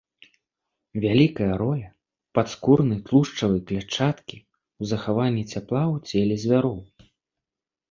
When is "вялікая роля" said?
1.03-1.89